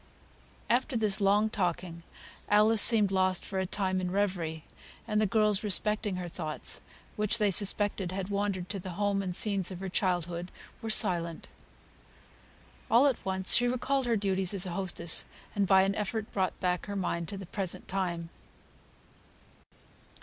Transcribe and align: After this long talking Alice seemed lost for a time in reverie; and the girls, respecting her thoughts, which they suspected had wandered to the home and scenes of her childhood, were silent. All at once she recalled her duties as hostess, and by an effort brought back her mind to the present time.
After 0.67 0.97
this 0.97 1.21
long 1.21 1.51
talking 1.51 2.01
Alice 2.49 2.81
seemed 2.81 3.11
lost 3.11 3.45
for 3.45 3.59
a 3.59 3.67
time 3.67 4.01
in 4.01 4.09
reverie; 4.09 4.63
and 5.07 5.21
the 5.21 5.27
girls, 5.27 5.63
respecting 5.63 6.15
her 6.15 6.27
thoughts, 6.27 6.81
which 7.17 7.37
they 7.37 7.51
suspected 7.51 8.11
had 8.11 8.29
wandered 8.29 8.67
to 8.69 8.79
the 8.79 8.93
home 8.97 9.21
and 9.21 9.35
scenes 9.35 9.69
of 9.69 9.79
her 9.79 9.89
childhood, 9.89 10.49
were 10.81 10.89
silent. 10.89 11.49
All 12.89 13.05
at 13.05 13.23
once 13.23 13.53
she 13.53 13.67
recalled 13.67 14.07
her 14.07 14.17
duties 14.17 14.55
as 14.55 14.65
hostess, 14.65 15.25
and 15.53 15.67
by 15.67 15.83
an 15.83 15.93
effort 15.93 16.31
brought 16.33 16.59
back 16.59 16.87
her 16.87 16.95
mind 16.95 17.27
to 17.27 17.37
the 17.37 17.45
present 17.45 17.87
time. 17.87 18.29